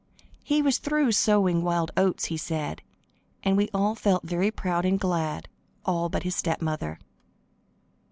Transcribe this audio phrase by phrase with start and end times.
[0.41, 2.81] He was through sowing wild oats, he said,
[3.43, 5.47] and we all felt very proud and glad
[5.85, 6.97] all but his stepmother.